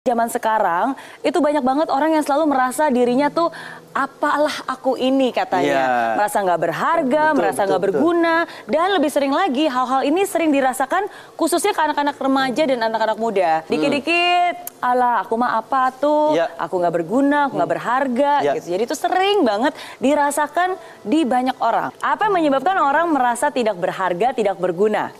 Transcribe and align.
Zaman 0.00 0.32
sekarang 0.32 0.96
itu 1.20 1.44
banyak 1.44 1.60
banget 1.60 1.92
orang 1.92 2.16
yang 2.16 2.24
selalu 2.24 2.48
merasa 2.56 2.88
dirinya 2.88 3.28
tuh 3.28 3.52
apalah 3.92 4.64
aku 4.64 4.96
ini 4.96 5.28
katanya, 5.28 5.76
Iya. 5.76 6.16
merasa 6.16 6.36
nggak 6.40 6.56
berharga, 6.64 7.24
Betul, 7.28 7.36
merasa 7.36 7.52
betul, 7.52 7.68
nggak 7.68 7.82
betul. 7.84 7.92
berguna, 8.00 8.36
dan 8.64 8.88
lebih 8.96 9.10
sering 9.12 9.28
lagi 9.28 9.68
hal-hal 9.68 10.00
ini 10.00 10.24
sering 10.24 10.56
dirasakan 10.56 11.04
khususnya 11.36 11.76
ke 11.76 11.84
anak-anak 11.84 12.16
remaja 12.16 12.62
dan 12.64 12.80
anak-anak 12.80 13.18
muda. 13.20 13.60
Dikit-dikit, 13.68 14.72
alah 14.80 15.20
aku 15.20 15.36
mah 15.36 15.60
apa 15.60 15.92
tuh, 15.92 16.32
Iya. 16.32 16.48
aku 16.56 16.80
nggak 16.80 16.94
berguna, 16.96 17.38
aku 17.52 17.60
nggak 17.60 17.72
berharga, 17.76 18.32
Iya. 18.40 18.52
gitu. 18.56 18.66
Jadi 18.72 18.82
itu 18.88 18.96
sering 18.96 19.44
banget 19.44 19.76
dirasakan 20.00 20.80
di 21.04 21.28
banyak 21.28 21.60
orang. 21.60 21.92
Apa 22.00 22.32
yang 22.32 22.40
menyebabkan 22.40 22.80
orang 22.80 23.04
merasa 23.12 23.52
tidak 23.52 23.76
berharga, 23.76 24.32
tidak 24.32 24.56
berguna? 24.56 25.12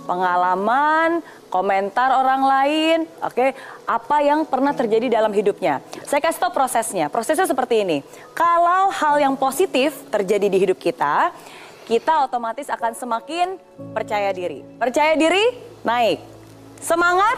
pengalaman, 0.00 1.22
komentar 1.50 2.14
orang 2.14 2.42
lain, 2.46 2.98
oke, 3.20 3.52
apa 3.84 4.16
yang 4.22 4.46
pernah 4.46 4.70
terjadi 4.70 5.10
dalam 5.20 5.34
hidupnya. 5.34 5.82
Saya 6.06 6.22
kasih 6.22 6.46
tahu 6.46 6.54
prosesnya. 6.54 7.10
Prosesnya 7.10 7.50
seperti 7.50 7.82
ini. 7.82 7.98
Kalau 8.32 8.94
hal 8.94 9.18
yang 9.18 9.34
positif 9.34 10.06
terjadi 10.08 10.46
di 10.46 10.58
hidup 10.62 10.78
kita, 10.78 11.34
kita 11.90 12.22
otomatis 12.22 12.70
akan 12.70 12.94
semakin 12.94 13.58
percaya 13.90 14.30
diri. 14.30 14.62
Percaya 14.78 15.18
diri 15.18 15.42
naik. 15.82 16.22
Semangat 16.78 17.36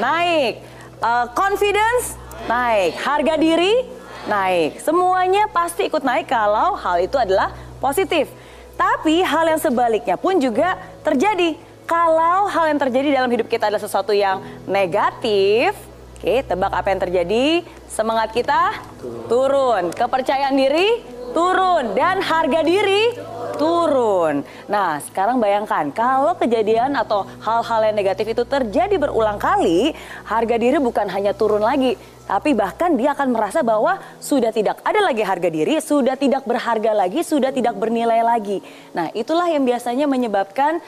naik. 0.00 0.64
Eh, 1.00 1.26
confidence 1.36 2.16
naik. 2.48 2.96
Harga 2.96 3.36
diri 3.36 3.84
naik. 4.24 4.80
Semuanya 4.80 5.44
pasti 5.52 5.92
ikut 5.92 6.00
naik 6.00 6.24
kalau 6.24 6.72
hal 6.80 7.04
itu 7.04 7.20
adalah 7.20 7.52
positif. 7.84 8.32
Tapi 8.80 9.20
hal 9.20 9.44
yang 9.44 9.60
sebaliknya 9.60 10.16
pun 10.16 10.40
juga 10.40 10.80
terjadi. 11.04 11.69
Kalau 11.90 12.46
hal 12.46 12.70
yang 12.70 12.78
terjadi 12.78 13.18
dalam 13.18 13.30
hidup 13.34 13.50
kita 13.50 13.66
adalah 13.66 13.82
sesuatu 13.82 14.14
yang 14.14 14.38
negatif, 14.70 15.74
oke, 16.22 16.46
tebak 16.46 16.70
apa 16.70 16.86
yang 16.86 17.00
terjadi? 17.02 17.66
Semangat 17.90 18.30
kita 18.30 18.78
turun, 19.26 19.90
kepercayaan 19.90 20.54
diri 20.54 21.02
turun, 21.34 21.90
dan 21.98 22.22
harga 22.22 22.62
diri 22.62 23.10
turun. 23.58 24.46
Nah, 24.70 25.02
sekarang 25.02 25.42
bayangkan 25.42 25.90
kalau 25.90 26.38
kejadian 26.38 26.94
atau 26.94 27.26
hal-hal 27.42 27.90
yang 27.90 27.96
negatif 27.98 28.38
itu 28.38 28.46
terjadi 28.46 28.94
berulang 28.94 29.42
kali, 29.42 29.90
harga 30.30 30.56
diri 30.62 30.78
bukan 30.78 31.10
hanya 31.10 31.34
turun 31.34 31.66
lagi, 31.66 31.98
tapi 32.30 32.54
bahkan 32.54 32.94
dia 32.94 33.18
akan 33.18 33.34
merasa 33.34 33.66
bahwa 33.66 33.98
sudah 34.22 34.54
tidak 34.54 34.78
ada 34.86 35.02
lagi 35.02 35.26
harga 35.26 35.50
diri, 35.50 35.82
sudah 35.82 36.14
tidak 36.14 36.46
berharga 36.46 36.94
lagi, 36.94 37.26
sudah 37.26 37.50
tidak 37.50 37.74
bernilai 37.74 38.22
lagi. 38.22 38.62
Nah, 38.94 39.10
itulah 39.10 39.50
yang 39.50 39.66
biasanya 39.66 40.06
menyebabkan 40.06 40.78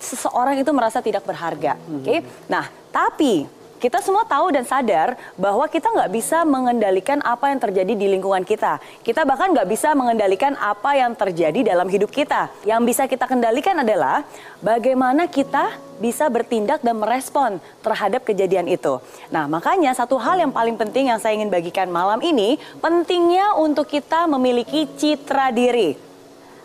seseorang 0.00 0.60
itu 0.60 0.70
merasa 0.72 1.00
tidak 1.04 1.24
berharga. 1.24 1.76
Oke. 1.88 2.24
Nah, 2.48 2.68
tapi 2.92 3.44
kita 3.84 4.00
semua 4.00 4.24
tahu 4.24 4.48
dan 4.48 4.64
sadar 4.64 5.12
bahwa 5.36 5.68
kita 5.68 5.92
nggak 5.92 6.08
bisa 6.08 6.40
mengendalikan 6.48 7.20
apa 7.20 7.52
yang 7.52 7.60
terjadi 7.60 7.92
di 7.92 8.06
lingkungan 8.16 8.40
kita. 8.40 8.80
Kita 9.04 9.28
bahkan 9.28 9.52
nggak 9.52 9.68
bisa 9.68 9.92
mengendalikan 9.92 10.56
apa 10.56 10.96
yang 10.96 11.12
terjadi 11.12 11.76
dalam 11.76 11.84
hidup 11.92 12.08
kita. 12.08 12.48
Yang 12.64 12.80
bisa 12.88 13.02
kita 13.04 13.28
kendalikan 13.28 13.76
adalah 13.84 14.24
bagaimana 14.64 15.28
kita 15.28 15.76
bisa 16.00 16.32
bertindak 16.32 16.80
dan 16.80 16.96
merespon 16.96 17.60
terhadap 17.84 18.24
kejadian 18.24 18.72
itu. 18.72 19.04
Nah, 19.28 19.44
makanya 19.52 19.92
satu 19.92 20.16
hal 20.16 20.40
yang 20.40 20.48
paling 20.48 20.80
penting 20.80 21.12
yang 21.12 21.20
saya 21.20 21.36
ingin 21.36 21.52
bagikan 21.52 21.92
malam 21.92 22.24
ini, 22.24 22.56
pentingnya 22.80 23.52
untuk 23.60 23.84
kita 23.84 24.24
memiliki 24.24 24.88
citra 24.96 25.52
diri. 25.52 25.92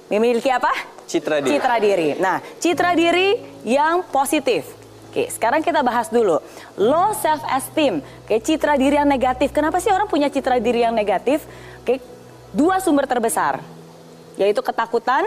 Memiliki 0.07 0.47
apa? 0.55 0.71
Citra 1.09 1.41
diri. 1.41 1.53
Citra 1.57 1.75
diri. 1.81 2.09
Nah, 2.21 2.37
citra 2.61 2.91
diri 2.93 3.27
yang 3.65 4.05
positif. 4.13 4.77
Oke, 5.09 5.25
sekarang 5.33 5.65
kita 5.65 5.81
bahas 5.81 6.05
dulu. 6.13 6.37
Low 6.77 7.17
self 7.17 7.41
esteem. 7.49 8.05
Oke, 8.29 8.37
citra 8.45 8.77
diri 8.77 8.93
yang 8.93 9.09
negatif. 9.09 9.49
Kenapa 9.49 9.81
sih 9.81 9.89
orang 9.89 10.05
punya 10.05 10.29
citra 10.29 10.61
diri 10.61 10.85
yang 10.85 10.93
negatif? 10.93 11.49
Oke, 11.81 11.97
dua 12.53 12.77
sumber 12.77 13.09
terbesar. 13.09 13.57
Yaitu 14.37 14.61
ketakutan 14.61 15.25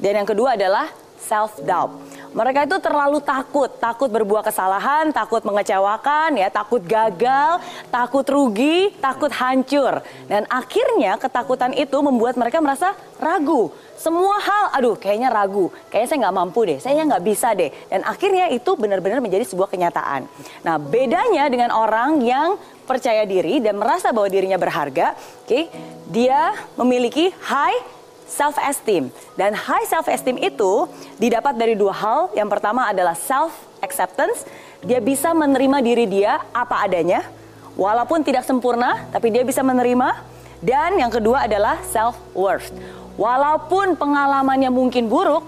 dan 0.00 0.24
yang 0.24 0.24
kedua 0.24 0.56
adalah 0.56 0.88
self 1.20 1.60
doubt. 1.60 1.92
Mereka 2.32 2.68
itu 2.68 2.76
terlalu 2.80 3.18
takut, 3.24 3.70
takut 3.80 4.12
berbuat 4.12 4.44
kesalahan, 4.44 5.08
takut 5.12 5.40
mengecewakan, 5.44 6.36
ya, 6.36 6.52
takut 6.52 6.84
gagal, 6.84 7.60
takut 7.88 8.26
rugi, 8.28 8.92
takut 9.00 9.32
hancur. 9.32 10.04
Dan 10.28 10.44
akhirnya 10.52 11.16
ketakutan 11.16 11.72
itu 11.72 11.96
membuat 12.04 12.36
mereka 12.36 12.60
merasa 12.60 12.92
ragu. 13.16 13.72
Semua 13.98 14.38
hal, 14.38 14.64
aduh 14.78 14.94
kayaknya 14.94 15.26
ragu, 15.26 15.74
kayaknya 15.90 16.08
saya 16.08 16.18
nggak 16.22 16.36
mampu 16.38 16.60
deh, 16.70 16.78
saya 16.78 17.02
nggak 17.02 17.24
bisa 17.26 17.50
deh. 17.58 17.70
Dan 17.90 18.06
akhirnya 18.06 18.46
itu 18.54 18.70
benar-benar 18.78 19.18
menjadi 19.18 19.42
sebuah 19.42 19.66
kenyataan. 19.74 20.22
Nah 20.62 20.78
bedanya 20.78 21.50
dengan 21.50 21.74
orang 21.74 22.22
yang 22.22 22.54
percaya 22.86 23.26
diri 23.26 23.58
dan 23.58 23.74
merasa 23.74 24.14
bahwa 24.14 24.30
dirinya 24.30 24.54
berharga, 24.54 25.18
oke, 25.42 25.66
dia 26.14 26.54
memiliki 26.78 27.34
high 27.42 27.97
self 28.28 28.60
esteem 28.60 29.08
dan 29.34 29.56
high 29.56 29.88
self 29.88 30.06
esteem 30.06 30.36
itu 30.38 30.86
didapat 31.16 31.56
dari 31.56 31.74
dua 31.74 31.96
hal. 31.96 32.20
Yang 32.36 32.48
pertama 32.52 32.86
adalah 32.86 33.16
self 33.16 33.56
acceptance. 33.80 34.44
Dia 34.84 35.02
bisa 35.02 35.34
menerima 35.34 35.82
diri 35.82 36.06
dia 36.06 36.38
apa 36.54 36.86
adanya, 36.86 37.26
walaupun 37.74 38.22
tidak 38.22 38.46
sempurna, 38.46 39.08
tapi 39.10 39.34
dia 39.34 39.42
bisa 39.42 39.64
menerima. 39.64 40.38
Dan 40.58 40.98
yang 40.98 41.10
kedua 41.10 41.50
adalah 41.50 41.82
self 41.88 42.14
worth. 42.36 42.70
Walaupun 43.18 43.98
pengalamannya 43.98 44.70
mungkin 44.70 45.10
buruk, 45.10 45.42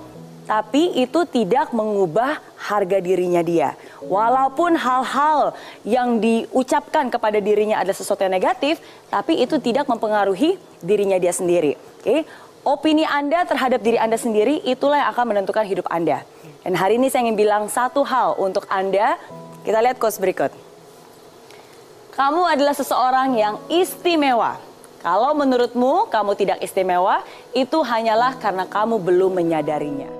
tapi 0.51 0.99
itu 0.99 1.23
tidak 1.31 1.71
mengubah 1.71 2.43
harga 2.59 2.99
dirinya 2.99 3.39
dia. 3.39 3.79
Walaupun 4.03 4.75
hal-hal 4.75 5.55
yang 5.87 6.19
diucapkan 6.19 7.07
kepada 7.07 7.39
dirinya 7.39 7.79
adalah 7.79 7.95
sesuatu 7.95 8.27
yang 8.27 8.35
negatif, 8.35 8.83
tapi 9.07 9.39
itu 9.39 9.63
tidak 9.63 9.87
mempengaruhi 9.87 10.59
dirinya 10.83 11.23
dia 11.23 11.31
sendiri. 11.31 11.79
Oke, 12.03 12.27
opini 12.65 13.07
Anda 13.07 13.45
terhadap 13.49 13.81
diri 13.81 13.97
Anda 13.97 14.21
sendiri 14.21 14.61
itulah 14.65 15.01
yang 15.01 15.11
akan 15.13 15.25
menentukan 15.35 15.65
hidup 15.65 15.87
Anda. 15.89 16.25
Dan 16.61 16.77
hari 16.77 17.01
ini 17.01 17.09
saya 17.09 17.25
ingin 17.25 17.39
bilang 17.39 17.67
satu 17.73 18.05
hal 18.05 18.37
untuk 18.37 18.69
Anda. 18.69 19.17
Kita 19.65 19.81
lihat 19.81 20.01
quotes 20.01 20.21
berikut. 20.21 20.53
Kamu 22.17 22.43
adalah 22.45 22.77
seseorang 22.77 23.33
yang 23.37 23.57
istimewa. 23.73 24.61
Kalau 25.01 25.33
menurutmu 25.33 26.13
kamu 26.13 26.37
tidak 26.37 26.59
istimewa, 26.61 27.25
itu 27.57 27.81
hanyalah 27.81 28.37
karena 28.37 28.69
kamu 28.69 29.01
belum 29.01 29.33
menyadarinya. 29.41 30.20